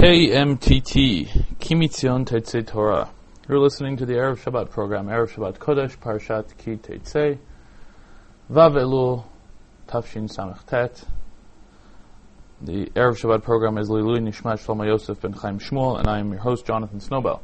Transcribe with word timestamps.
KMTT, 0.00 1.58
Kimitzion 1.58 2.24
Tetzei 2.24 2.66
Torah. 2.66 3.10
You're 3.46 3.58
listening 3.58 3.98
to 3.98 4.06
the 4.06 4.14
Erev 4.14 4.42
Shabbat 4.42 4.70
program, 4.70 5.08
Erev 5.08 5.30
Shabbat 5.30 5.58
Kodesh, 5.58 5.98
Parshat 5.98 6.56
Ki 6.56 6.76
Tetzei, 6.76 7.36
Vav 8.50 8.76
Elul, 8.76 9.24
Tafshin 9.86 10.34
Samech 10.34 10.64
Tet. 10.64 11.04
The 12.62 12.86
Erev 12.86 13.20
Shabbat 13.20 13.42
program 13.42 13.76
is 13.76 13.90
Lilui 13.90 14.20
Nishmat 14.20 14.64
Shlomo 14.64 14.86
Yosef 14.86 15.20
ben 15.20 15.34
Chaim 15.34 15.58
Shmuel, 15.58 15.98
and 15.98 16.08
I 16.08 16.20
am 16.20 16.30
your 16.30 16.40
host, 16.40 16.64
Jonathan 16.64 17.00
Snowbell. 17.00 17.40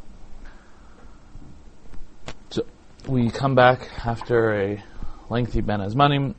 So, 2.48 2.64
we 3.06 3.28
come 3.28 3.54
back 3.54 3.86
after 4.02 4.54
a 4.54 4.82
lengthy 5.28 5.60
Bein 5.60 5.80
Hazmanim 5.80 6.34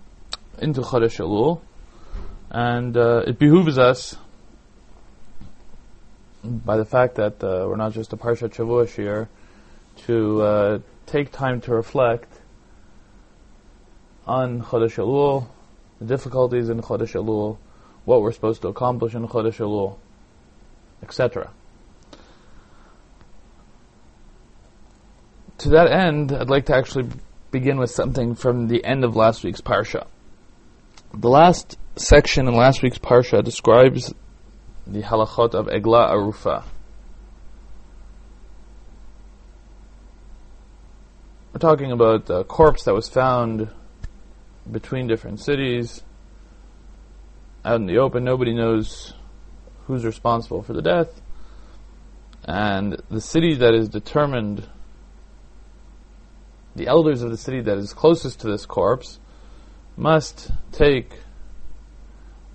into 0.58 0.82
Chodesh 0.82 1.20
Elul, 1.20 1.62
and 2.50 2.98
uh, 2.98 3.22
it 3.28 3.38
behooves 3.38 3.78
us 3.78 4.18
by 6.48 6.78
the 6.78 6.86
fact 6.86 7.16
that 7.16 7.44
uh, 7.44 7.66
we're 7.68 7.76
not 7.76 7.94
just 7.94 8.14
a 8.14 8.18
Parsha 8.18 8.50
Shavua 8.50 8.88
here, 8.90 9.30
to 10.06 10.42
uh, 10.42 10.80
take 11.06 11.32
time 11.32 11.62
to 11.62 11.74
reflect 11.74 12.32
on 14.26 14.62
Chodesh 14.62 14.96
Elul, 14.96 15.48
the 16.00 16.06
difficulties 16.06 16.70
in 16.70 16.82
Chodesh 16.82 17.14
Elul, 17.14 17.58
what 18.06 18.22
we're 18.22 18.32
supposed 18.32 18.62
to 18.62 18.68
accomplish 18.68 19.16
in 19.16 19.28
Chodesh 19.28 19.58
Elul, 19.58 19.98
etc. 21.02 21.52
To 25.60 25.70
that 25.70 25.92
end, 25.92 26.32
I'd 26.32 26.50
like 26.50 26.68
to 26.68 26.76
actually 26.76 27.10
begin 27.52 27.78
with 27.78 27.90
something 27.90 28.36
from 28.36 28.68
the 28.68 28.84
end 28.86 29.04
of 29.04 29.16
last 29.16 29.44
week's 29.44 29.62
Parsha. 29.62 30.08
The 31.14 31.30
last 31.30 31.78
section 31.96 32.48
in 32.48 32.54
last 32.54 32.84
week's 32.84 33.00
Parsha 33.00 33.44
describes 33.44 34.14
the 34.90 35.02
halachot 35.02 35.54
of 35.54 35.68
Egla 35.68 36.10
Arufa. 36.12 36.64
We're 41.54 41.60
talking 41.60 41.92
about 41.92 42.30
a 42.30 42.44
corpse 42.44 42.84
that 42.84 42.94
was 42.94 43.10
found 43.10 43.70
between 44.70 45.08
different 45.08 45.40
cities, 45.40 46.04
out 47.66 47.78
in 47.78 47.88
the 47.88 47.98
open. 47.98 48.24
Nobody 48.24 48.54
knows 48.54 49.14
who's 49.86 50.06
responsible 50.06 50.62
for 50.62 50.74
the 50.74 50.82
death. 50.82 51.22
And 52.46 53.02
the 53.10 53.22
city 53.22 53.56
that 53.56 53.74
is 53.74 53.90
determined, 53.90 54.68
the 56.76 56.88
elders 56.88 57.22
of 57.24 57.32
the 57.32 57.38
city 57.38 57.62
that 57.62 57.78
is 57.78 57.94
closest 57.94 58.40
to 58.42 58.48
this 58.48 58.66
corpse, 58.66 59.20
must 59.98 60.52
take 60.72 61.12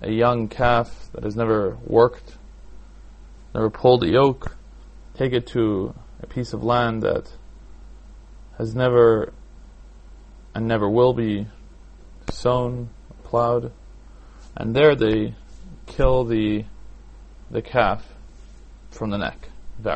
a 0.03 0.11
young 0.11 0.49
calf 0.49 1.09
that 1.13 1.23
has 1.23 1.35
never 1.35 1.77
worked, 1.85 2.37
never 3.55 3.69
pulled 3.69 4.03
a 4.03 4.09
yoke, 4.09 4.55
take 5.15 5.33
it 5.33 5.47
to 5.47 5.93
a 6.21 6.27
piece 6.27 6.53
of 6.53 6.63
land 6.63 7.01
that 7.03 7.31
has 8.57 8.75
never 8.75 9.33
and 10.53 10.67
never 10.67 10.89
will 10.89 11.13
be 11.13 11.47
sown, 12.29 12.89
plowed, 13.23 13.71
and 14.55 14.75
there 14.75 14.95
they 14.95 15.33
kill 15.85 16.25
the 16.25 16.65
the 17.49 17.61
calf 17.61 18.05
from 18.91 19.09
the 19.09 19.17
neck. 19.17 19.47
They 19.81 19.89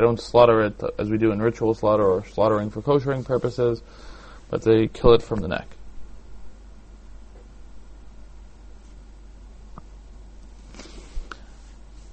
don't 0.00 0.20
slaughter 0.20 0.62
it 0.62 0.80
as 0.98 1.10
we 1.10 1.18
do 1.18 1.32
in 1.32 1.42
ritual 1.42 1.74
slaughter 1.74 2.04
or 2.04 2.24
slaughtering 2.24 2.70
for 2.70 2.80
koshering 2.82 3.24
purposes, 3.24 3.82
but 4.48 4.62
they 4.62 4.88
kill 4.88 5.12
it 5.14 5.22
from 5.22 5.40
the 5.40 5.48
neck. 5.48 5.66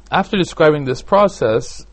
After 0.09 0.37
describing 0.37 0.85
this 0.85 1.01
process, 1.01 1.85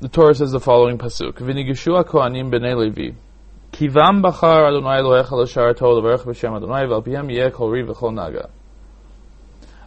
the 0.00 0.08
Torah 0.08 0.34
says 0.34 0.52
the 0.52 0.60
following 0.60 0.98
pasuk: 0.98 1.34
"V'nigishua 1.38 2.04
kohanim 2.04 2.50
b'nei 2.50 2.76
Levi, 2.76 3.16
kivam 3.72 4.22
bachar 4.22 4.68
Adonai 4.68 5.00
Elohecha 5.00 5.32
l'shar 5.32 5.72
tov 5.72 6.02
l'varech 6.02 6.24
b'shem 6.24 6.54
Adonai 6.54 6.84
v'alpihem 6.84 7.32
yeh 7.32 7.48
kol 7.48 7.70
v'chol 7.70 8.12
naga." 8.12 8.50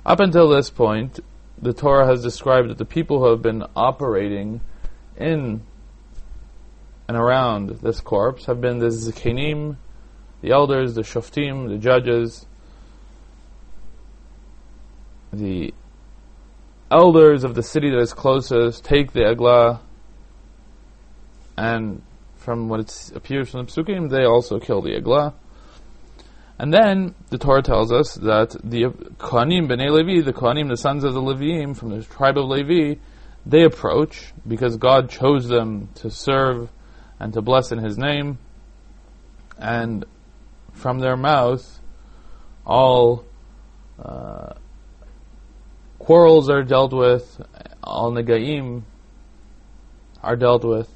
Up 0.07 0.19
until 0.19 0.49
this 0.49 0.71
point, 0.71 1.19
the 1.61 1.71
Torah 1.71 2.07
has 2.07 2.23
described 2.23 2.69
that 2.71 2.79
the 2.79 2.85
people 2.85 3.19
who 3.19 3.29
have 3.29 3.43
been 3.43 3.63
operating 3.75 4.61
in 5.17 5.61
and 7.07 7.15
around 7.15 7.69
this 7.81 8.01
corpse 8.01 8.45
have 8.45 8.59
been 8.59 8.79
the 8.79 8.87
zikanim, 8.87 9.77
the 10.41 10.49
elders, 10.49 10.95
the 10.95 11.03
shoftim, 11.03 11.69
the 11.69 11.77
judges, 11.77 12.47
the 15.31 15.73
elders 16.91 17.43
of 17.43 17.55
the 17.55 17.63
city 17.63 17.89
that 17.89 17.99
is 17.99 18.13
closest 18.13 18.83
take 18.83 19.11
the 19.11 19.25
Eglah, 19.25 19.81
and 21.57 22.01
from 22.35 22.69
what 22.69 22.79
it 22.79 23.11
appears 23.15 23.49
from 23.49 23.65
the 23.65 23.71
Psukim, 23.71 24.09
they 24.09 24.23
also 24.23 24.59
kill 24.59 24.81
the 24.81 24.95
Eglah. 24.95 25.33
And 26.59 26.73
then 26.73 27.13
the 27.29 27.37
Torah 27.37 27.61
tells 27.61 27.91
us 27.91 28.15
that 28.15 28.55
the 28.63 28.85
Kohanim 29.19 29.67
Bnei 29.67 29.91
Levi, 29.91 30.21
the 30.21 30.33
Kohanim, 30.33 30.69
the 30.69 30.77
sons 30.77 31.03
of 31.03 31.13
the 31.13 31.21
Leviim 31.21 31.77
from 31.77 31.89
the 31.89 32.03
tribe 32.03 32.37
of 32.37 32.45
Levi, 32.45 32.99
they 33.45 33.63
approach 33.63 34.33
because 34.47 34.77
God 34.77 35.09
chose 35.09 35.47
them 35.47 35.89
to 35.95 36.09
serve 36.09 36.69
and 37.19 37.33
to 37.33 37.41
bless 37.41 37.71
in 37.71 37.79
His 37.79 37.97
name, 37.97 38.39
and 39.57 40.05
from 40.73 40.99
their 40.99 41.17
mouth, 41.17 41.79
all 42.65 43.25
uh, 43.99 44.53
quarrels 46.07 46.49
are 46.49 46.63
dealt 46.63 46.93
with, 46.93 47.41
all 47.83 48.13
negaim 48.13 48.83
are 50.23 50.37
dealt 50.37 50.63
with. 50.63 50.89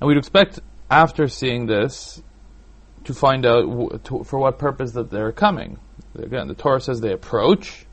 And 0.00 0.08
we'd 0.08 0.16
expect, 0.16 0.60
after 0.90 1.28
seeing 1.28 1.66
this, 1.66 2.22
to 3.04 3.12
find 3.12 3.44
out 3.44 3.68
w- 3.68 4.00
to, 4.04 4.24
for 4.24 4.38
what 4.38 4.58
purpose 4.58 4.92
that 4.92 5.10
they're 5.10 5.32
coming. 5.32 5.78
Again, 6.14 6.48
the 6.48 6.54
Torah 6.54 6.80
says 6.80 7.02
they 7.02 7.12
approach 7.12 7.84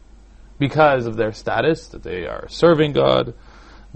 because 0.59 1.07
of 1.07 1.17
their 1.17 1.33
status, 1.33 1.89
that 1.89 2.03
they 2.03 2.25
are 2.25 2.47
serving 2.47 2.93
God, 2.93 3.33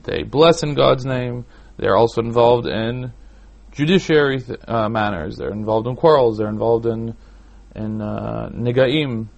they 0.03 0.23
bless 0.23 0.63
in 0.63 0.73
God's 0.73 1.05
name, 1.05 1.45
they're 1.77 1.95
also 1.95 2.19
involved 2.19 2.67
in 2.67 3.13
judiciary 3.71 4.41
th- 4.41 4.59
uh, 4.67 4.89
manners, 4.89 5.37
they're 5.37 5.53
involved 5.53 5.87
in 5.87 5.95
quarrels, 5.95 6.39
they're 6.39 6.49
involved 6.49 6.85
in 6.85 7.15
in 7.73 8.01
uh, 8.01 8.49
negaim, 8.53 9.29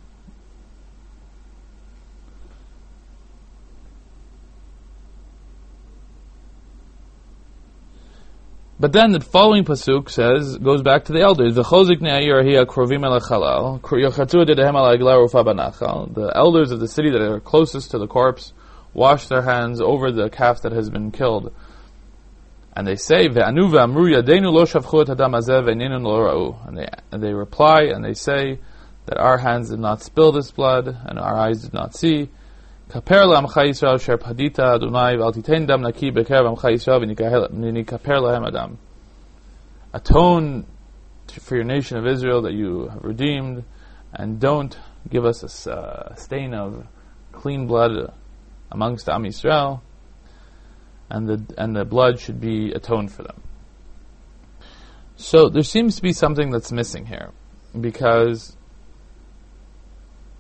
But 8.81 8.93
then 8.93 9.11
the 9.11 9.19
following 9.19 9.63
pasuk 9.63 10.09
says 10.09 10.57
goes 10.57 10.81
back 10.81 11.05
to 11.05 11.13
the 11.13 11.21
elders. 11.21 11.53
The 11.53 11.61
The 16.15 16.31
elders 16.35 16.71
of 16.71 16.79
the 16.79 16.87
city 16.87 17.11
that 17.11 17.21
are 17.21 17.39
closest 17.39 17.91
to 17.91 17.99
the 17.99 18.07
corpse 18.07 18.53
wash 18.95 19.27
their 19.27 19.43
hands 19.43 19.81
over 19.81 20.11
the 20.11 20.31
calf 20.31 20.63
that 20.63 20.71
has 20.71 20.89
been 20.89 21.11
killed, 21.11 21.53
and 22.75 22.87
they 22.87 22.95
say 22.95 23.27
And 26.65 26.75
they 26.75 26.87
and 27.11 27.21
they 27.21 27.33
reply 27.35 27.83
and 27.83 28.03
they 28.03 28.15
say 28.15 28.57
that 29.05 29.19
our 29.19 29.37
hands 29.37 29.69
did 29.69 29.79
not 29.79 30.01
spill 30.01 30.31
this 30.31 30.49
blood 30.49 30.87
and 31.05 31.19
our 31.19 31.37
eyes 31.37 31.61
did 31.61 31.73
not 31.73 31.95
see. 31.95 32.29
כפר 32.90 33.26
לעמך 33.26 33.60
ישראל 33.70 33.94
אשר 33.94 34.16
פדית 34.16 34.60
אדוני 34.60 35.16
ואל 35.18 35.32
תיתן 35.32 35.66
דם 35.66 35.80
נקי 35.82 36.10
בקרב 36.10 36.46
עמך 36.46 36.64
ישראל 36.64 37.00
ונכפר 37.52 38.20
להם 38.20 38.44
אדם. 38.44 38.74
Atone 39.94 40.64
for 41.28 41.56
your 41.56 41.64
nation 41.64 41.96
of 41.96 42.06
Israel 42.06 42.42
that 42.42 42.52
you 42.52 42.88
have 42.88 43.02
redeemed 43.02 43.64
and 44.12 44.40
don't 44.40 44.78
give 45.08 45.24
us 45.24 45.66
a 45.66 45.72
uh, 45.72 46.14
stain 46.14 46.54
of 46.54 46.86
clean 47.32 47.66
blood 47.66 48.12
amongst 48.70 49.08
Am 49.08 49.24
Yisrael 49.24 49.80
and 51.10 51.28
the, 51.28 51.54
and 51.58 51.76
the 51.76 51.84
blood 51.84 52.18
should 52.18 52.40
be 52.40 52.72
atoned 52.72 53.12
for 53.12 53.22
them. 53.22 53.42
So 55.16 55.48
there 55.48 55.62
seems 55.62 55.96
to 55.96 56.02
be 56.02 56.12
something 56.12 56.50
that's 56.50 56.72
missing 56.72 57.06
here 57.06 57.30
because 57.78 58.56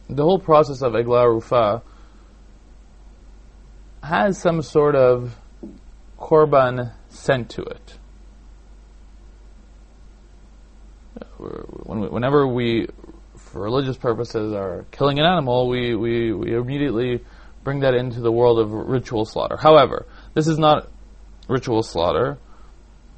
the 0.08 0.22
whole 0.22 0.38
process 0.38 0.82
of 0.82 0.94
Eglah 0.94 1.28
Rufa 1.28 1.82
has 4.03 4.37
some 4.37 4.61
sort 4.61 4.95
of 4.95 5.37
korban 6.19 6.93
sent 7.09 7.49
to 7.51 7.61
it. 7.63 7.97
Whenever 11.37 12.47
we, 12.47 12.87
for 13.35 13.61
religious 13.61 13.97
purposes, 13.97 14.53
are 14.53 14.85
killing 14.91 15.19
an 15.19 15.25
animal, 15.25 15.67
we, 15.67 15.95
we, 15.95 16.31
we 16.31 16.55
immediately 16.55 17.23
bring 17.63 17.81
that 17.81 17.93
into 17.93 18.21
the 18.21 18.31
world 18.31 18.59
of 18.59 18.71
ritual 18.71 19.25
slaughter. 19.25 19.57
However, 19.57 20.05
this 20.33 20.47
is 20.47 20.57
not 20.57 20.87
ritual 21.47 21.83
slaughter 21.83 22.37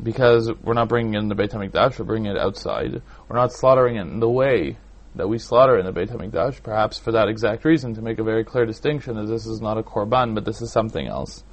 because 0.02 0.52
we're 0.64 0.74
not 0.74 0.90
bringing 0.90 1.14
in 1.14 1.28
the 1.28 1.36
Beit 1.36 1.52
HaMikdash, 1.52 2.00
we're 2.00 2.06
bringing 2.06 2.32
it 2.32 2.38
outside. 2.38 3.02
We're 3.28 3.36
not 3.36 3.54
slaughtering 3.54 3.98
it 3.98 4.02
in 4.02 4.20
the 4.20 4.30
way 4.30 4.78
that 5.16 5.28
we 5.28 5.38
slaughter 5.38 5.78
in 5.78 5.86
the 5.86 5.92
Beit 5.92 6.10
HaMikdash, 6.10 6.64
perhaps 6.64 6.98
for 6.98 7.12
that 7.12 7.28
exact 7.28 7.66
reason, 7.66 7.94
to 7.96 8.02
make 8.02 8.20
a 8.20 8.24
very 8.24 8.44
clear 8.44 8.66
distinction, 8.66 9.16
that 9.16 9.28
this 9.28 9.46
is 9.46 9.62
not 9.62 9.78
a 9.78 9.84
korban, 9.84 10.34
but 10.34 10.46
this 10.46 10.62
is 10.62 10.72
something 10.72 11.08
else. 11.08 11.44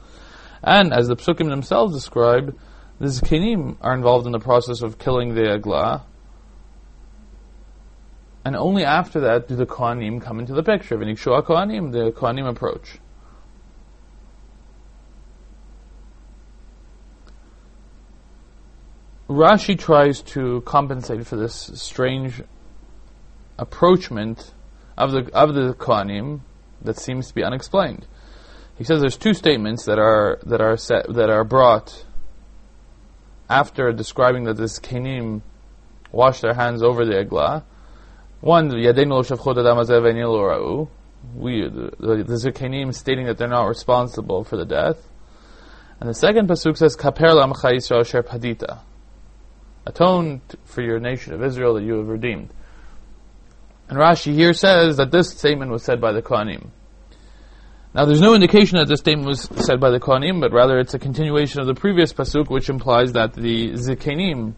And 0.63 0.93
as 0.93 1.09
the 1.09 1.17
psukim 1.17 1.49
themselves 1.49 1.95
describe, 1.95 2.59
the 2.99 3.07
zkenim 3.07 3.77
are 3.81 3.95
involved 3.95 4.27
in 4.27 4.33
the 4.33 4.39
process 4.39 4.83
of 4.83 4.99
killing 4.99 5.35
the 5.35 5.53
agla, 5.53 6.05
and 8.45 8.57
only 8.57 8.85
after 8.85 9.21
that 9.21 9.49
do 9.49 9.57
the 9.57 9.67
kohanim 9.67 10.21
come 10.21 10.39
into 10.39 10.55
the 10.55 10.63
picture. 10.63 10.97
V'nikshua 10.97 11.45
kohanim, 11.45 11.93
the 11.93 12.11
kohanim 12.13 12.49
approach. 12.49 12.99
Rashi 19.29 19.79
tries 19.79 20.23
to 20.23 20.63
compensate 20.63 21.27
for 21.27 21.37
this 21.37 21.71
strange 21.75 22.43
approachment 23.61 24.53
of 24.97 25.13
the 25.13 25.31
of 25.33 25.55
the 25.55 25.75
Kohanim 25.75 26.41
that 26.83 26.99
seems 26.99 27.29
to 27.29 27.35
be 27.35 27.45
unexplained. 27.45 28.07
He 28.77 28.85
says 28.85 29.01
there's 29.01 29.19
two 29.19 29.35
statements 29.35 29.85
that 29.85 29.99
are 29.99 30.39
that 30.47 30.61
are 30.61 30.77
set 30.77 31.13
that 31.13 31.29
are 31.31 31.45
brought 31.45 32.07
after 33.49 33.93
describing 33.93 34.45
that 34.45 34.57
this 34.57 34.79
Kenim 34.79 35.43
wash 36.11 36.41
their 36.41 36.55
hands 36.55 36.83
over 36.83 37.05
the 37.05 37.19
Eglah. 37.19 37.65
One, 38.41 38.71
Yadenu 38.71 39.29
lo 40.23 40.89
we 41.37 41.63
the, 41.69 42.25
the 42.25 42.93
stating 42.95 43.27
that 43.27 43.37
they're 43.37 43.49
not 43.49 43.67
responsible 43.67 44.45
for 44.45 44.57
the 44.57 44.65
death. 44.65 44.97
And 46.01 46.09
the 46.09 46.15
second 46.15 46.49
pasuk 46.49 46.79
says, 46.79 46.97
Kaper 46.97 47.29
lamcha 47.29 47.73
Yisrael 47.75 48.07
sher 48.07 48.23
padita 48.23 48.81
atone 49.87 50.41
for 50.65 50.83
your 50.83 50.99
nation 50.99 51.35
of 51.35 51.43
Israel 51.43 51.75
that 51.75 51.83
you 51.83 51.95
have 51.99 52.09
redeemed. 52.09 52.51
And 53.91 53.99
Rashi 53.99 54.33
here 54.33 54.55
says 54.55 54.99
that 54.99 55.11
this 55.11 55.31
statement 55.31 55.73
was 55.73 55.83
said 55.83 56.01
by 56.01 56.13
the 56.13 56.23
Kohanim. 56.23 56.69
Now, 57.93 58.05
there's 58.05 58.21
no 58.21 58.35
indication 58.35 58.79
that 58.79 58.87
this 58.87 59.01
statement 59.01 59.27
was 59.27 59.49
said 59.67 59.81
by 59.81 59.91
the 59.91 59.99
Kohanim, 59.99 60.41
but 60.41 60.53
rather 60.53 60.79
it's 60.79 60.95
a 60.95 60.99
continuation 61.01 61.61
of 61.61 61.67
the 61.67 61.75
previous 61.75 62.13
pasuk, 62.13 62.49
which 62.49 62.69
implies 62.69 63.15
that 63.15 63.33
the 63.33 63.71
Zikanim 63.73 64.55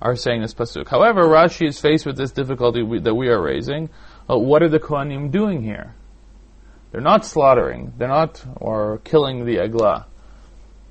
are 0.00 0.16
saying 0.16 0.40
this 0.40 0.54
pasuk. 0.54 0.88
However, 0.88 1.24
Rashi 1.24 1.68
is 1.68 1.78
faced 1.78 2.06
with 2.06 2.16
this 2.16 2.30
difficulty 2.30 2.82
we, 2.82 2.98
that 3.00 3.14
we 3.14 3.28
are 3.28 3.42
raising. 3.42 3.90
Uh, 4.28 4.38
what 4.38 4.62
are 4.62 4.70
the 4.70 4.80
Kohanim 4.80 5.30
doing 5.30 5.62
here? 5.62 5.94
They're 6.92 7.02
not 7.02 7.26
slaughtering. 7.26 7.92
They're 7.98 8.08
not 8.08 8.42
or 8.56 9.02
killing 9.04 9.44
the 9.44 9.58
eglah. 9.58 10.06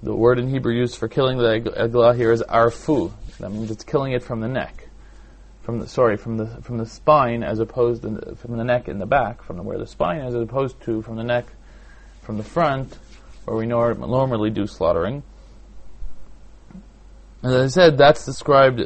The 0.03 0.15
word 0.15 0.37
in 0.37 0.49
Hebrew 0.49 0.75
used 0.75 0.97
for 0.97 1.07
killing 1.07 1.39
the 1.39 1.73
eglah 1.75 2.15
here 2.15 2.31
is 2.31 2.43
arfu. 2.43 3.11
That 3.39 3.51
means 3.51 3.71
it's 3.71 3.83
killing 3.83 4.11
it 4.11 4.21
from 4.21 4.39
the 4.39 4.47
neck, 4.47 4.87
from 5.61 5.79
the 5.79 5.87
sorry 5.87 6.17
from 6.17 6.37
the 6.37 6.47
from 6.61 6.77
the 6.77 6.85
spine 6.85 7.43
as 7.43 7.59
opposed 7.59 8.01
to 8.03 8.35
from 8.35 8.57
the 8.57 8.63
neck 8.63 8.87
in 8.87 8.99
the 8.99 9.05
back, 9.05 9.43
from 9.43 9.63
where 9.63 9.77
the 9.77 9.87
spine 9.87 10.21
is, 10.21 10.33
as 10.33 10.41
opposed 10.41 10.81
to 10.81 11.01
from 11.01 11.15
the 11.15 11.23
neck 11.23 11.45
from 12.21 12.37
the 12.37 12.43
front, 12.43 12.97
where 13.45 13.57
we 13.57 13.65
normally 13.65 14.49
do 14.49 14.67
slaughtering. 14.67 15.23
And 17.43 17.53
as 17.53 17.77
I 17.77 17.81
said, 17.81 17.97
that's 17.97 18.25
described. 18.25 18.81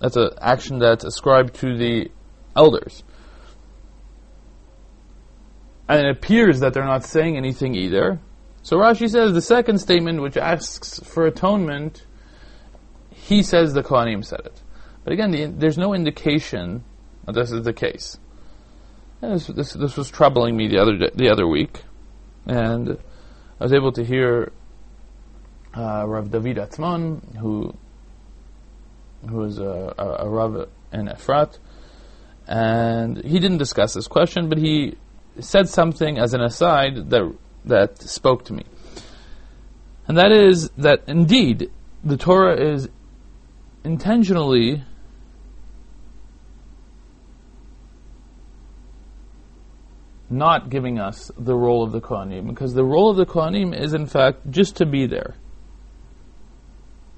That's 0.00 0.16
an 0.16 0.30
action 0.40 0.78
that's 0.78 1.04
ascribed 1.04 1.54
to 1.56 1.76
the 1.76 2.10
elders. 2.56 3.04
And 5.88 6.06
it 6.06 6.10
appears 6.10 6.60
that 6.60 6.72
they're 6.72 6.84
not 6.84 7.04
saying 7.04 7.36
anything 7.36 7.74
either. 7.74 8.20
So 8.62 8.76
Rashi 8.78 9.08
says 9.08 9.32
the 9.32 9.42
second 9.42 9.78
statement, 9.78 10.22
which 10.22 10.36
asks 10.36 11.00
for 11.00 11.26
atonement, 11.26 12.06
he 13.10 13.42
says 13.42 13.72
the 13.74 13.82
Kohanim 13.82 14.24
said 14.24 14.40
it. 14.44 14.60
But 15.10 15.14
again, 15.14 15.30
the, 15.32 15.46
there's 15.46 15.76
no 15.76 15.92
indication 15.92 16.84
that 17.26 17.32
this 17.32 17.50
is 17.50 17.64
the 17.64 17.72
case. 17.72 18.16
This, 19.20 19.48
this, 19.48 19.72
this, 19.72 19.96
was 19.96 20.08
troubling 20.08 20.56
me 20.56 20.68
the 20.68 20.78
other 20.78 20.96
day, 20.96 21.10
the 21.12 21.30
other 21.30 21.48
week, 21.48 21.82
and 22.46 22.96
I 23.58 23.64
was 23.64 23.72
able 23.72 23.90
to 23.90 24.04
hear 24.04 24.52
uh, 25.76 26.04
Rav 26.06 26.30
David 26.30 26.58
Atzmon, 26.58 27.36
who 27.38 27.74
who 29.28 29.42
is 29.42 29.58
a, 29.58 29.92
a, 29.98 30.26
a 30.26 30.28
Rav 30.28 30.68
in 30.92 31.08
Efrat, 31.08 31.58
and 32.46 33.20
he 33.24 33.40
didn't 33.40 33.58
discuss 33.58 33.94
this 33.94 34.06
question, 34.06 34.48
but 34.48 34.58
he 34.58 34.94
said 35.40 35.68
something 35.68 36.20
as 36.20 36.34
an 36.34 36.40
aside 36.40 37.10
that 37.10 37.34
that 37.64 38.00
spoke 38.00 38.44
to 38.44 38.52
me, 38.52 38.62
and 40.06 40.16
that 40.16 40.30
is 40.30 40.70
that 40.78 41.02
indeed 41.08 41.68
the 42.04 42.16
Torah 42.16 42.54
is 42.56 42.88
intentionally 43.82 44.84
not 50.30 50.70
giving 50.70 50.98
us 50.98 51.30
the 51.36 51.54
role 51.54 51.82
of 51.82 51.92
the 51.92 52.00
Kohanim, 52.00 52.48
because 52.48 52.74
the 52.74 52.84
role 52.84 53.10
of 53.10 53.16
the 53.16 53.26
Kohanim 53.26 53.78
is 53.78 53.92
in 53.94 54.06
fact 54.06 54.50
just 54.50 54.76
to 54.76 54.86
be 54.86 55.06
there. 55.06 55.34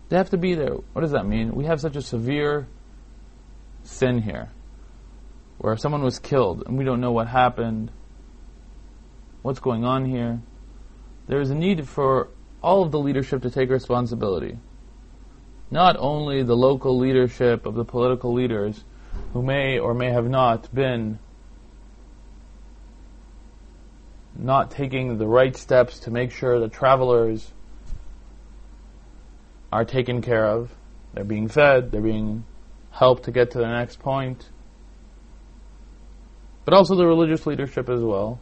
They 0.09 0.17
have 0.17 0.31
to 0.31 0.39
be 0.39 0.55
there. 0.55 0.75
What 0.93 1.03
does 1.03 1.13
that 1.13 1.27
mean? 1.27 1.55
We 1.55 1.65
have 1.67 1.81
such 1.81 1.97
a 1.97 2.03
severe 2.03 2.67
sin 3.83 4.23
here, 4.23 4.51
where 5.59 5.77
someone 5.77 6.03
was 6.03 6.19
killed 6.19 6.65
and 6.67 6.77
we 6.79 6.85
don't 6.85 7.01
know 7.01 7.13
what 7.13 7.29
happened, 7.29 7.91
what's 9.43 9.61
going 9.61 9.85
on 9.85 10.05
here. 10.05 10.41
There 11.29 11.41
is 11.41 11.51
a 11.51 11.55
need 11.55 11.89
for 11.89 12.29
all 12.63 12.83
of 12.83 12.93
the 12.93 12.99
leadership 12.99 13.43
to 13.43 13.51
take 13.51 13.71
responsibility 13.71 14.59
not 15.73 15.97
only 15.99 16.43
the 16.43 16.55
local 16.55 16.99
leadership 16.99 17.65
of 17.65 17.75
the 17.75 17.85
political 17.85 18.35
leaders 18.35 18.85
who 19.33 19.43
may 19.43 19.79
or 19.79 19.95
may 19.95 20.11
have 20.11 20.29
not 20.29 20.73
been 20.75 21.19
not 24.37 24.71
taking 24.71 25.19
the 25.19 25.27
right 25.27 25.57
steps 25.57 26.01
to 26.01 26.11
make 26.11 26.31
sure 26.31 26.61
that 26.61 26.73
travelers 26.73 27.53
are 29.73 29.85
taken 29.85 30.23
care 30.23 30.47
of, 30.47 30.71
they're 31.15 31.25
being 31.25 31.49
fed, 31.49 31.91
they're 31.91 32.01
being 32.01 32.45
helped 32.91 33.25
to 33.25 33.31
get 33.31 33.51
to 33.53 33.59
the 33.59 33.67
next 33.67 33.99
point, 33.99 34.49
but 36.65 36.75
also 36.75 36.95
the 36.95 37.07
religious 37.07 37.47
leadership 37.47 37.89
as 37.89 38.01
well, 38.01 38.39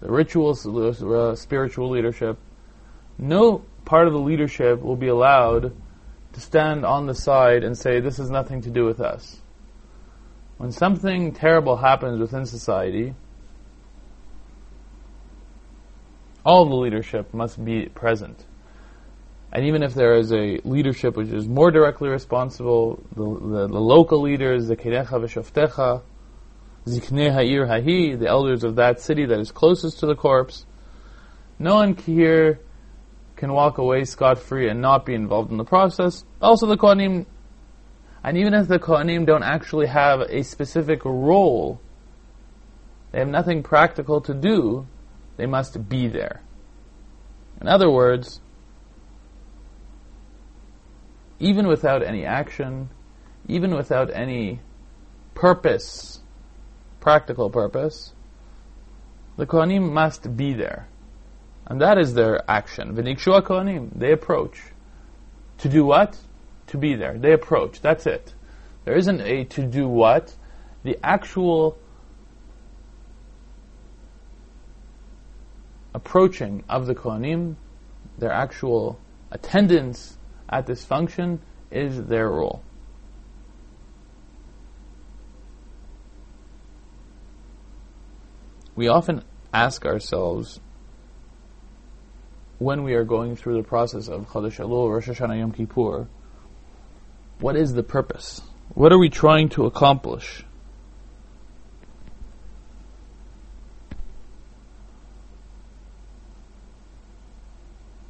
the 0.00 0.10
ritual, 0.10 0.50
uh, 0.50 1.34
spiritual 1.34 1.90
leadership. 1.90 2.38
No 3.18 3.64
part 3.84 4.06
of 4.06 4.12
the 4.12 4.18
leadership 4.18 4.82
will 4.82 4.96
be 4.96 5.08
allowed 5.08 5.74
to 6.32 6.40
stand 6.40 6.84
on 6.84 7.06
the 7.06 7.14
side 7.14 7.64
and 7.64 7.76
say, 7.76 8.00
this 8.00 8.16
has 8.18 8.30
nothing 8.30 8.60
to 8.62 8.70
do 8.70 8.84
with 8.84 9.00
us. 9.00 9.40
When 10.58 10.72
something 10.72 11.32
terrible 11.32 11.76
happens 11.76 12.20
within 12.20 12.46
society, 12.46 13.14
all 16.44 16.66
the 16.66 16.74
leadership 16.74 17.32
must 17.32 17.64
be 17.64 17.86
present. 17.86 18.44
And 19.52 19.66
even 19.66 19.82
if 19.82 19.94
there 19.94 20.16
is 20.16 20.32
a 20.32 20.60
leadership 20.64 21.16
which 21.16 21.28
is 21.28 21.48
more 21.48 21.70
directly 21.70 22.08
responsible, 22.08 23.02
the, 23.14 23.22
the, 23.24 23.68
the 23.68 23.80
local 23.80 24.20
leaders, 24.20 24.66
the 24.66 24.76
Zkenecha 24.76 25.06
v'Shoftecha, 25.06 26.02
Ziknei 26.86 27.32
Ha'ir 27.32 27.66
Hahi, 27.66 28.18
the 28.18 28.26
elders 28.26 28.64
of 28.64 28.76
that 28.76 29.00
city 29.00 29.24
that 29.26 29.38
is 29.38 29.52
closest 29.52 30.00
to 30.00 30.06
the 30.06 30.16
corpse, 30.16 30.66
no 31.58 31.76
one 31.76 31.96
here 31.96 32.60
can 33.36 33.52
walk 33.52 33.78
away 33.78 34.04
scot 34.04 34.38
free 34.38 34.68
and 34.68 34.80
not 34.80 35.06
be 35.06 35.14
involved 35.14 35.50
in 35.50 35.56
the 35.56 35.64
process. 35.64 36.24
Also, 36.42 36.66
the 36.66 36.76
Kohanim, 36.76 37.26
and 38.22 38.36
even 38.36 38.54
if 38.54 38.68
the 38.68 38.78
Kohanim 38.78 39.24
don't 39.24 39.42
actually 39.42 39.86
have 39.86 40.20
a 40.20 40.42
specific 40.42 41.04
role, 41.04 41.80
they 43.12 43.20
have 43.20 43.28
nothing 43.28 43.62
practical 43.62 44.20
to 44.22 44.34
do, 44.34 44.86
they 45.36 45.46
must 45.46 45.88
be 45.88 46.08
there. 46.08 46.42
In 47.60 47.68
other 47.68 47.90
words, 47.90 48.40
even 51.38 51.66
without 51.66 52.02
any 52.02 52.24
action, 52.24 52.90
even 53.48 53.74
without 53.74 54.10
any 54.12 54.60
purpose, 55.34 56.20
practical 57.00 57.50
purpose, 57.50 58.12
the 59.36 59.46
Kohanim 59.46 59.92
must 59.92 60.36
be 60.36 60.54
there. 60.54 60.88
And 61.66 61.80
that 61.80 61.98
is 61.98 62.14
their 62.14 62.48
action. 62.48 62.94
V'nikshua 62.94 63.42
kohanim. 63.42 63.98
They 63.98 64.12
approach. 64.12 64.60
To 65.58 65.68
do 65.68 65.84
what? 65.84 66.18
To 66.68 66.78
be 66.78 66.94
there. 66.94 67.16
They 67.18 67.32
approach. 67.32 67.80
That's 67.80 68.06
it. 68.06 68.34
There 68.84 68.94
isn't 68.94 69.20
a 69.22 69.44
to 69.44 69.62
do 69.62 69.88
what. 69.88 70.34
The 70.82 70.98
actual 71.02 71.78
approaching 75.94 76.64
of 76.68 76.86
the 76.86 76.94
kohanim, 76.94 77.56
their 78.18 78.32
actual 78.32 78.98
attendance 79.30 80.18
at 80.48 80.66
this 80.66 80.84
function, 80.84 81.40
is 81.70 82.04
their 82.04 82.28
role. 82.28 82.62
We 88.76 88.88
often 88.88 89.22
ask 89.52 89.86
ourselves 89.86 90.60
when 92.58 92.82
we 92.82 92.94
are 92.94 93.04
going 93.04 93.36
through 93.36 93.56
the 93.56 93.68
process 93.68 94.08
of 94.08 94.28
Chodesh 94.28 94.58
Elul, 94.58 94.90
Rosh 94.90 95.08
Hashanah, 95.08 95.38
Yom 95.38 95.52
Kippur, 95.52 96.08
what 97.38 97.56
is 97.56 97.74
the 97.74 97.82
purpose? 97.82 98.40
What 98.74 98.92
are 98.92 98.98
we 98.98 99.10
trying 99.10 99.48
to 99.50 99.66
accomplish? 99.66 100.44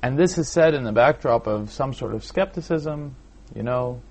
And 0.04 0.18
this 0.18 0.36
is 0.36 0.50
said 0.50 0.74
in 0.74 0.84
the 0.84 0.92
backdrop 0.92 1.46
of 1.46 1.72
some 1.72 1.94
sort 1.94 2.12
of 2.12 2.26
skepticism. 2.26 3.16
You 3.54 3.62
know, 3.62 4.02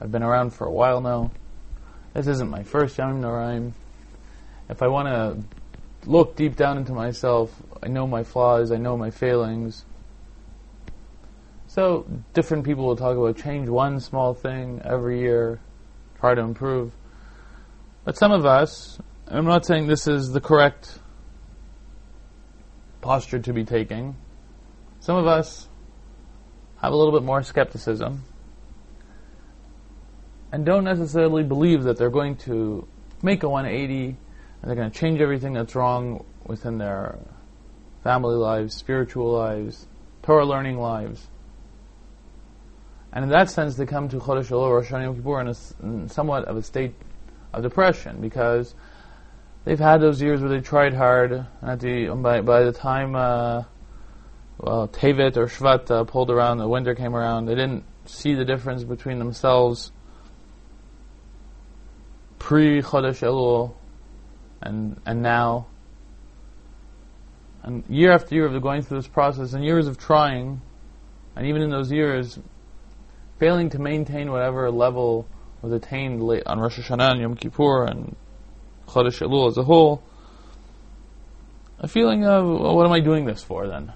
I've 0.00 0.10
been 0.10 0.24
around 0.24 0.50
for 0.50 0.66
a 0.66 0.72
while 0.72 1.00
now. 1.00 1.30
This 2.12 2.26
isn't 2.26 2.50
my 2.50 2.64
first 2.64 2.96
Yamim 2.96 3.20
Noraim. 3.20 3.70
If 4.68 4.82
I 4.82 4.88
want 4.88 5.06
to 5.06 6.10
look 6.10 6.34
deep 6.34 6.56
down 6.56 6.76
into 6.76 6.92
myself, 6.92 7.54
I 7.84 7.86
know 7.86 8.08
my 8.08 8.24
flaws, 8.24 8.72
I 8.72 8.78
know 8.78 8.96
my 8.96 9.12
failings. 9.12 9.84
So, 11.68 12.04
different 12.32 12.64
people 12.64 12.84
will 12.84 12.96
talk 12.96 13.16
about 13.16 13.36
change 13.36 13.68
one 13.68 14.00
small 14.00 14.34
thing 14.34 14.82
every 14.84 15.20
year, 15.20 15.60
try 16.18 16.34
to 16.34 16.40
improve. 16.40 16.90
But 18.04 18.16
some 18.16 18.32
of 18.32 18.44
us, 18.44 18.98
I'm 19.28 19.44
not 19.44 19.66
saying 19.66 19.86
this 19.86 20.08
is 20.08 20.32
the 20.32 20.40
correct 20.40 20.98
posture 23.02 23.38
to 23.38 23.52
be 23.52 23.64
taking, 23.64 24.16
some 25.04 25.16
of 25.16 25.26
us 25.26 25.68
have 26.80 26.90
a 26.90 26.96
little 26.96 27.12
bit 27.12 27.22
more 27.22 27.42
skepticism 27.42 28.24
and 30.50 30.64
don't 30.64 30.82
necessarily 30.82 31.42
believe 31.42 31.82
that 31.82 31.98
they're 31.98 32.08
going 32.08 32.36
to 32.36 32.88
make 33.22 33.42
a 33.42 33.48
180 33.50 34.06
and 34.06 34.16
they're 34.62 34.74
going 34.74 34.90
to 34.90 34.98
change 34.98 35.20
everything 35.20 35.52
that's 35.52 35.74
wrong 35.74 36.24
within 36.46 36.78
their 36.78 37.18
family 38.02 38.34
lives, 38.34 38.74
spiritual 38.74 39.30
lives, 39.30 39.86
Torah 40.22 40.46
learning 40.46 40.78
lives. 40.78 41.28
And 43.12 43.24
in 43.24 43.28
that 43.28 43.50
sense, 43.50 43.76
they 43.76 43.84
come 43.84 44.08
to 44.08 44.16
Chodesh 44.16 44.48
Elul, 44.48 44.72
Rosh 44.72 44.90
Hashanah, 44.90 45.02
Yom 45.02 45.16
Kippur 45.16 45.40
in, 45.42 45.48
a, 45.48 45.54
in 45.82 46.08
somewhat 46.08 46.46
of 46.46 46.56
a 46.56 46.62
state 46.62 46.94
of 47.52 47.62
depression 47.62 48.22
because 48.22 48.74
they've 49.66 49.78
had 49.78 50.00
those 50.00 50.22
years 50.22 50.40
where 50.40 50.48
they 50.48 50.60
tried 50.60 50.94
hard, 50.94 51.32
and 51.32 51.70
at 51.70 51.80
the, 51.80 52.08
by, 52.08 52.40
by 52.40 52.62
the 52.62 52.72
time 52.72 53.14
uh, 53.14 53.64
well, 54.58 54.88
Tevet 54.88 55.36
or 55.36 55.46
Shvat 55.46 55.90
uh, 55.90 56.04
pulled 56.04 56.30
around, 56.30 56.58
the 56.58 56.68
winter 56.68 56.94
came 56.94 57.14
around, 57.14 57.46
they 57.46 57.54
didn't 57.54 57.84
see 58.06 58.34
the 58.34 58.44
difference 58.44 58.84
between 58.84 59.18
themselves 59.18 59.92
pre 62.38 62.82
Chodesh 62.82 63.22
Elul 63.22 63.74
and 64.60 65.00
and 65.06 65.22
now. 65.22 65.66
And 67.62 67.82
year 67.88 68.12
after 68.12 68.34
year 68.34 68.44
of 68.44 68.62
going 68.62 68.82
through 68.82 68.98
this 68.98 69.08
process 69.08 69.54
and 69.54 69.64
years 69.64 69.86
of 69.86 69.96
trying, 69.96 70.60
and 71.34 71.46
even 71.46 71.62
in 71.62 71.70
those 71.70 71.90
years, 71.90 72.38
failing 73.38 73.70
to 73.70 73.78
maintain 73.78 74.30
whatever 74.30 74.70
level 74.70 75.26
was 75.62 75.72
attained 75.72 76.22
late 76.22 76.42
on 76.44 76.58
Rosh 76.58 76.78
Hashanah 76.78 77.12
and 77.12 77.20
Yom 77.20 77.34
Kippur 77.36 77.84
and 77.84 78.14
Chodesh 78.86 79.26
Elul 79.26 79.48
as 79.48 79.56
a 79.56 79.62
whole, 79.62 80.02
a 81.78 81.88
feeling 81.88 82.26
of, 82.26 82.44
well, 82.44 82.76
what 82.76 82.84
am 82.84 82.92
I 82.92 83.00
doing 83.00 83.24
this 83.24 83.42
for 83.42 83.66
then? 83.66 83.92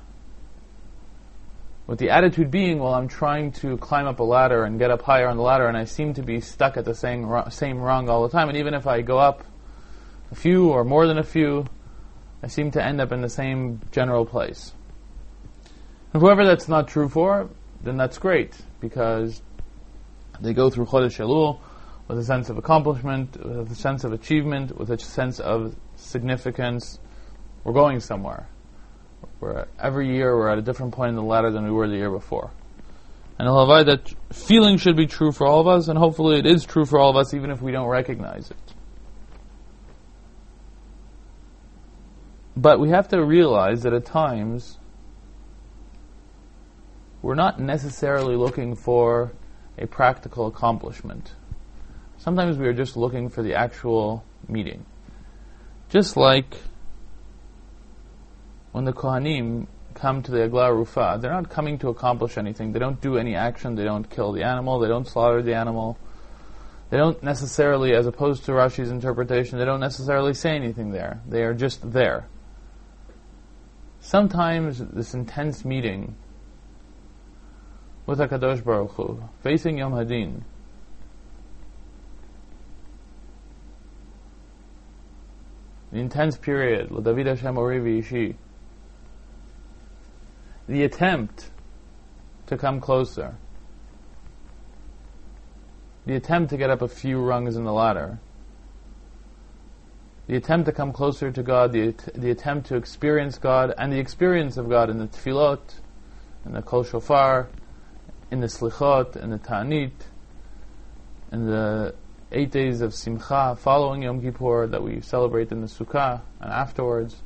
With 1.88 1.99
the 1.99 2.11
attitude 2.11 2.50
being, 2.50 2.80
well, 2.80 2.92
I'm 2.92 3.09
trying 3.09 3.50
to 3.52 3.78
climb 3.78 4.07
up 4.07 4.21
a 4.21 4.23
ladder 4.23 4.64
and 4.64 4.78
get 4.78 4.90
up 4.90 5.00
higher 5.00 5.26
on 5.26 5.38
the 5.38 5.42
ladder, 5.42 5.68
and 5.68 5.76
I 5.76 5.85
seem 5.85 6.12
to 6.14 6.23
be 6.23 6.38
stuck 6.38 6.76
at 6.76 6.85
the 6.85 6.95
same, 6.95 7.26
same 7.49 7.78
rung 7.78 8.11
all 8.11 8.23
the 8.23 8.28
time. 8.28 8.50
And 8.50 8.59
even 8.59 8.75
if 8.75 8.87
I 8.87 9.00
go 9.00 9.18
up 9.18 9.42
a 10.30 10.35
few 10.35 10.68
or 10.68 10.85
more 10.85 11.07
than 11.07 11.16
a 11.16 11.25
few, 11.25 11.64
I 12.42 12.49
seem 12.49 12.71
to 12.73 12.85
end 12.85 13.00
up 13.00 13.11
in 13.11 13.23
the 13.23 13.30
same 13.30 13.80
general 13.90 14.26
place. 14.26 14.75
And 16.12 16.21
whoever 16.21 16.45
that's 16.45 16.68
not 16.68 16.88
true 16.88 17.09
for, 17.09 17.49
then 17.83 17.97
that's 17.97 18.18
great, 18.18 18.54
because 18.80 19.40
they 20.42 20.52
go 20.52 20.68
through 20.68 20.85
Chodesh 20.85 21.18
Elul 21.18 21.59
with 22.07 22.18
a 22.18 22.25
sense 22.25 22.50
of 22.50 22.59
accomplishment, 22.59 23.42
with 23.42 23.73
a 23.73 23.75
sense 23.75 24.04
of 24.04 24.12
achievement, 24.12 24.76
with 24.76 24.90
a 24.90 24.99
sense 24.99 25.40
of 25.40 25.75
significance. 25.97 26.99
We're 27.64 27.73
going 27.73 28.00
somewhere. 28.00 28.47
We're 29.40 29.66
every 29.78 30.14
year 30.14 30.37
we're 30.37 30.49
at 30.49 30.59
a 30.59 30.62
different 30.62 30.92
point 30.92 31.11
in 31.11 31.14
the 31.14 31.23
ladder 31.23 31.50
than 31.50 31.64
we 31.64 31.71
were 31.71 31.88
the 31.88 31.97
year 31.97 32.11
before. 32.11 32.50
And 33.38 33.47
Halavai, 33.47 33.87
that 33.87 34.12
feeling 34.33 34.78
should 34.78 34.97
be 34.97 35.07
true 35.07 35.30
for 35.30 35.47
all 35.47 35.61
of 35.61 35.68
us, 35.68 35.87
and 35.87 35.97
hopefully 35.97 36.40
it 36.40 36.47
is 36.47 36.64
true 36.64 36.85
for 36.85 36.99
all 36.99 37.11
of 37.11 37.16
us, 37.16 37.33
even 37.35 37.50
if 37.50 37.62
we 37.62 37.71
don't 37.71 37.87
recognize 37.87 38.50
it. 38.50 38.75
But 42.57 42.80
we 42.80 42.88
have 42.88 43.07
to 43.09 43.25
realize 43.25 43.85
that 43.85 43.92
at 43.92 44.04
times 44.04 44.78
we're 47.23 47.37
not 47.37 47.61
necessarily 47.61 48.35
looking 48.35 48.75
for 48.75 49.33
a 49.78 49.87
practical 49.87 50.49
accomplishment. 50.49 51.35
Sometimes 52.16 52.59
we 52.59 52.66
are 52.66 52.73
just 52.73 52.97
looking 52.97 53.28
for 53.28 53.42
the 53.42 53.54
actual 53.54 54.25
meeting. 54.49 54.85
Just 55.88 56.16
like 56.16 56.57
when 58.78 58.85
the 58.85 58.92
Kohanim 58.92 59.66
come 59.94 60.23
to 60.23 60.30
the 60.30 60.44
Agla 60.44 60.73
Rufa, 60.73 61.18
they're 61.20 61.32
not 61.32 61.50
coming 61.50 61.78
to 61.78 61.88
accomplish 61.88 62.38
anything. 62.38 62.70
They 62.70 62.78
don't 62.78 63.00
do 63.00 63.16
any 63.18 63.35
action. 63.35 63.75
They 63.75 63.82
don't 63.82 64.08
kill 64.08 64.30
the 64.30 64.44
animal. 64.44 64.78
They 64.78 64.87
don't 64.87 65.04
slaughter 65.04 65.42
the 65.42 65.54
animal. 65.54 65.99
They 66.90 66.97
don't 66.97 67.20
necessarily, 67.20 67.92
as 67.94 68.06
opposed 68.06 68.44
to 68.44 68.52
Rashi's 68.52 68.92
interpretation, 68.92 69.58
they 69.58 69.64
don't 69.64 69.80
necessarily 69.80 70.32
say 70.32 70.50
anything 70.54 70.92
there. 70.92 71.20
They 71.26 71.42
are 71.42 71.54
just 71.54 71.90
there. 71.90 72.28
Sometimes 73.99 74.78
this 74.78 75.12
intense 75.12 75.64
meeting 75.64 76.14
with 78.06 78.20
HaKadosh 78.20 78.62
Baruch 78.62 78.92
Hu, 78.92 79.25
facing 79.42 79.78
Yom 79.78 79.94
Hadin, 79.94 80.44
the 85.90 85.99
intense 85.99 86.37
period, 86.37 86.90
David 87.02 87.26
Hashem 87.26 87.58
Ori 87.58 87.80
V'Yishi, 87.80 88.37
the 90.68 90.84
attempt 90.84 91.50
to 92.46 92.56
come 92.56 92.80
closer, 92.80 93.34
the 96.06 96.14
attempt 96.14 96.50
to 96.50 96.56
get 96.56 96.70
up 96.70 96.82
a 96.82 96.88
few 96.88 97.20
rungs 97.20 97.56
in 97.56 97.64
the 97.64 97.72
ladder, 97.72 98.20
the 100.26 100.37
attempt 100.37 100.66
to 100.66 100.72
come 100.72 100.92
closer 100.92 101.30
to 101.30 101.42
God, 101.42 101.72
the, 101.72 101.94
the 102.14 102.30
attempt 102.30 102.68
to 102.68 102.76
experience 102.76 103.38
God, 103.38 103.75
and 103.78 103.90
the 103.90 103.98
experience 103.98 104.58
of 104.58 104.68
God 104.68 104.90
in 104.90 104.98
the 104.98 105.06
tefillot, 105.06 105.80
in 106.44 106.52
the 106.52 106.62
kol 106.62 106.84
shofar, 106.84 107.48
in 108.30 108.40
the 108.40 108.46
slichot, 108.46 109.16
in 109.16 109.30
the 109.30 109.38
ta'anit, 109.38 109.92
in 111.32 111.46
the 111.46 111.94
eight 112.30 112.50
days 112.50 112.82
of 112.82 112.92
simcha 112.92 113.56
following 113.58 114.02
Yom 114.02 114.20
Kippur 114.20 114.66
that 114.66 114.82
we 114.82 115.00
celebrate 115.00 115.50
in 115.50 115.62
the 115.62 115.66
sukkah 115.66 116.20
and 116.40 116.52
afterwards. 116.52 117.22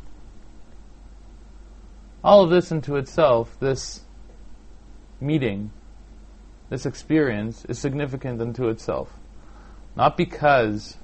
All 2.25 2.45
of 2.45 2.51
this 2.51 2.71
into 2.71 2.97
itself, 2.97 3.57
this 3.59 4.03
meeting, 5.21 5.73
this 6.71 6.87
experience, 6.87 7.65
is 7.65 7.79
significant 7.79 8.41
unto 8.41 8.69
itself. 8.69 9.13
Not 9.97 10.17
because 10.17 10.97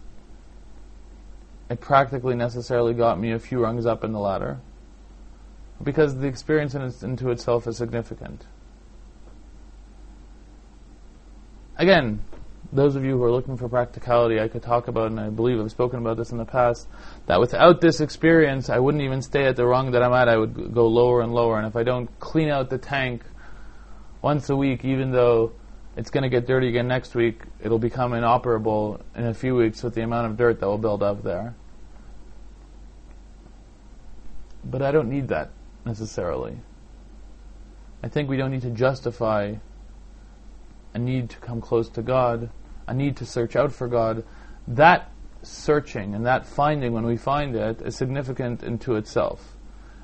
it 1.69 1.81
practically 1.81 2.35
necessarily 2.35 2.95
got 2.95 3.19
me 3.19 3.33
a 3.33 3.39
few 3.39 3.61
rungs 3.61 3.85
up 3.85 4.05
in 4.05 4.13
the 4.13 4.21
ladder, 4.21 4.61
because 5.83 6.17
the 6.17 6.27
experience 6.27 6.75
in 6.75 6.83
into 7.03 7.31
itself 7.31 7.67
is 7.67 7.77
significant. 7.77 8.47
Again, 11.77 12.23
those 12.73 12.97
of 12.97 13.05
you 13.05 13.17
who 13.17 13.25
are 13.25 13.31
looking 13.31 13.57
for 13.57 13.69
practicality, 13.69 14.41
I 14.41 14.49
could 14.49 14.63
talk 14.63 14.89
about, 14.89 15.11
and 15.11 15.19
I 15.19 15.31
believe 15.31 15.59
I've 15.59 15.71
spoken 15.71 15.99
about 15.99 16.19
this 16.19 16.33
in 16.33 16.39
the 16.39 16.45
past, 16.45 16.87
that 17.27 17.41
without 17.41 17.81
this 17.81 18.01
experience, 18.01 18.69
I 18.69 18.79
wouldn't 18.79 19.03
even 19.03 19.23
stay 19.23 19.47
at 19.47 19.57
the 19.57 19.65
rung 19.65 19.93
that 19.93 20.03
I'm 20.03 20.13
at. 20.13 20.29
I 20.29 20.37
would 20.37 20.75
go 20.75 20.87
lower 20.87 21.23
and 21.23 21.33
lower. 21.33 21.57
And 21.59 21.67
if 21.67 21.77
I 21.77 21.83
don't 21.83 22.09
clean 22.21 22.51
out 22.51 22.69
the 22.69 22.79
tank 22.79 23.25
once 24.21 24.51
a 24.51 24.57
week, 24.57 24.85
even 24.85 25.13
though 25.13 25.53
it's 25.97 26.11
going 26.11 26.23
to 26.23 26.29
get 26.29 26.47
dirty 26.47 26.69
again 26.69 26.87
next 26.87 27.15
week, 27.15 27.43
it'll 27.61 27.79
become 27.79 28.13
inoperable 28.13 29.01
in 29.17 29.25
a 29.25 29.35
few 29.35 29.55
weeks 29.57 29.83
with 29.83 29.95
the 29.95 30.03
amount 30.03 30.27
of 30.27 30.37
dirt 30.37 30.61
that 30.61 30.67
will 30.67 30.79
build 30.79 31.03
up 31.03 31.23
there. 31.23 31.55
But 34.63 34.83
I 34.83 34.91
don't 34.91 35.09
need 35.09 35.29
that 35.29 35.51
necessarily. 35.87 36.59
I 38.03 38.09
think 38.09 38.29
we 38.29 38.37
don't 38.37 38.51
need 38.51 38.63
to 38.63 38.71
justify 38.71 39.55
a 40.95 40.99
need 40.99 41.31
to 41.31 41.39
come 41.39 41.61
close 41.61 41.89
to 41.91 42.03
God, 42.03 42.51
a 42.89 42.95
need 42.95 43.17
to 43.19 43.27
search 43.27 43.55
out 43.55 43.73
for 43.73 43.87
God, 43.87 44.25
that 44.67 45.11
searching 45.43 46.15
and 46.15 46.27
that 46.27 46.47
finding, 46.47 46.93
when 46.93 47.07
we 47.07 47.17
find 47.17 47.55
it, 47.55 47.81
is 47.83 47.97
significant 47.97 48.63
into 48.63 48.97
itself. 48.97 49.57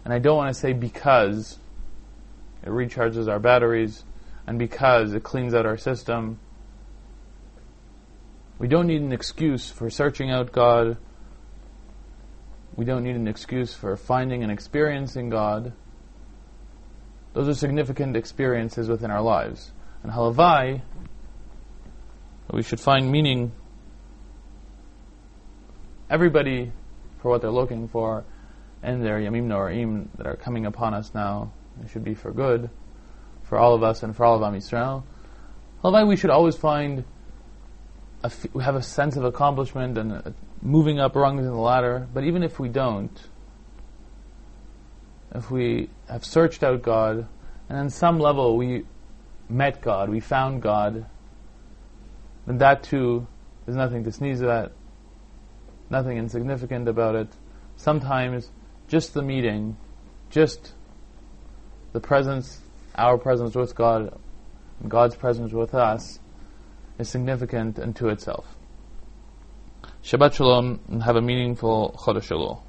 And 0.04 0.12
I 0.12 0.18
don't 0.18 0.36
want 0.36 0.54
to 0.54 0.60
say 0.60 0.72
because 0.72 1.58
it 2.62 2.68
recharges 2.68 3.28
our 3.28 3.38
batteries 3.38 4.04
and 4.46 4.58
because 4.58 5.14
it 5.14 5.22
cleans 5.22 5.54
out 5.54 5.66
our 5.66 5.78
system. 5.78 6.38
We 8.58 8.68
don't 8.68 8.86
need 8.86 9.00
an 9.00 9.12
excuse 9.12 9.70
for 9.70 9.90
searching 9.90 10.30
out 10.30 10.52
God. 10.52 10.98
We 12.76 12.84
don't 12.84 13.02
need 13.02 13.16
an 13.16 13.28
excuse 13.28 13.74
for 13.74 13.96
finding 13.96 14.42
and 14.42 14.52
experiencing 14.52 15.30
God. 15.30 15.72
Those 17.32 17.48
are 17.48 17.54
significant 17.54 18.16
experiences 18.16 18.88
within 18.88 19.10
our 19.10 19.22
lives. 19.22 19.72
And 20.02 20.12
halavai, 20.12 20.82
we 22.54 22.62
should 22.62 22.80
find 22.80 23.11
meaning. 23.11 23.52
Everybody, 26.08 26.70
for 27.20 27.30
what 27.30 27.40
they're 27.40 27.50
looking 27.50 27.88
for, 27.88 28.25
and 28.82 29.04
their 29.04 29.18
yamim 29.18 29.46
noraim 29.46 30.08
that 30.16 30.26
are 30.26 30.37
coming 30.37 30.66
upon 30.66 30.94
us 30.94 31.12
now, 31.14 31.50
It 31.82 31.90
should 31.90 32.04
be 32.04 32.14
for 32.14 32.30
good, 32.30 32.70
for 33.42 33.58
all 33.58 33.75
of 33.75 33.82
us 33.82 34.02
and 34.02 34.14
for 34.14 34.25
all 34.25 34.37
of 34.37 34.42
Am 34.42 34.54
Yisrael. 34.54 35.02
Halavai, 35.82 36.06
we 36.06 36.16
should 36.16 36.30
always 36.30 36.56
find, 36.56 37.04
a 38.23 38.30
have 38.62 38.76
a 38.76 38.82
sense 38.82 39.16
of 39.16 39.25
accomplishment 39.25 39.99
and 39.99 40.12
uh, 40.12 40.23
moving 40.62 41.00
up 41.00 41.16
rungs 41.16 41.40
in 41.40 41.50
the 41.50 41.58
ladder. 41.58 42.06
But 42.14 42.25
even 42.25 42.42
if 42.42 42.61
we 42.61 42.68
don't, 42.68 43.18
if 45.34 45.50
we 45.50 45.90
have 46.08 46.25
searched 46.25 46.62
out 46.62 46.82
God, 46.82 47.26
and 47.68 47.78
on 47.78 47.90
some 47.90 48.20
level 48.20 48.56
we 48.56 48.84
met 49.49 49.82
God, 49.82 50.08
we 50.08 50.20
found 50.20 50.62
God, 50.62 51.06
then 52.46 52.58
that 52.58 52.82
too 52.82 53.26
is 53.66 53.76
nothing 53.76 54.04
to 54.04 54.12
sneeze 54.12 54.42
at, 54.42 54.72
nothing 55.90 56.18
insignificant 56.18 56.88
about 56.88 57.14
it. 57.14 57.28
Sometimes 57.76 58.50
just 58.88 59.14
the 59.14 59.22
meeting, 59.22 59.76
just 60.30 60.74
the 61.92 62.00
presence, 62.00 62.60
our 62.94 63.18
presence 63.18 63.54
with 63.54 63.74
God, 63.74 64.18
God's 64.86 65.16
presence 65.16 65.52
with 65.52 65.74
us, 65.74 66.18
is 66.98 67.08
significant 67.08 67.78
unto 67.78 68.08
itself. 68.08 68.56
Shabbat 70.02 70.34
Shalom 70.34 70.80
and 70.88 71.02
have 71.02 71.16
a 71.16 71.22
meaningful 71.22 71.94
Chodesh 71.98 72.30
Elul. 72.30 72.60